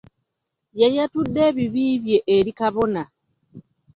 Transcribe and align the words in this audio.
Yayatudde 0.81 1.39
ebibi 1.49 1.85
bye 2.03 2.17
eri 2.35 2.51
kabona. 2.59 3.03